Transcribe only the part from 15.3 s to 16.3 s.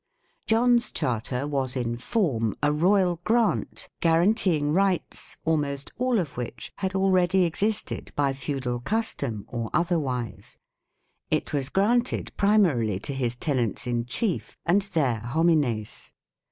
homines